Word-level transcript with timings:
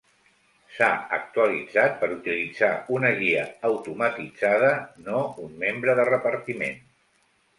S'ha 0.75 0.87
actualitzat 1.17 1.99
per 2.03 2.07
utilitzar 2.15 2.69
una 2.97 3.11
guia 3.19 3.43
automatitzada, 3.69 4.73
no 5.09 5.21
un 5.47 5.55
membre 5.67 5.95
de 6.03 6.09
repartiment. 6.13 6.83